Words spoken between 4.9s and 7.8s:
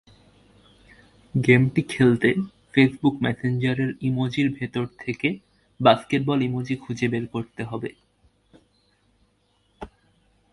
থেবে basketball emoji খুঁজে বের করতে